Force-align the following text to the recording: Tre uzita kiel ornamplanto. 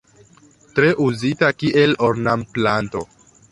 Tre 0.79 0.89
uzita 1.09 1.51
kiel 1.59 1.95
ornamplanto. 2.09 3.07